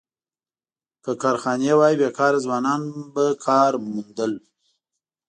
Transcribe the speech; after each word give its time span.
که 1.03 1.11
کارخانې 1.23 1.73
وای، 1.77 1.93
بېکاره 2.01 2.39
ځوانان 2.45 2.81
به 3.13 3.25
کار 3.45 3.73
موندل. 3.91 4.33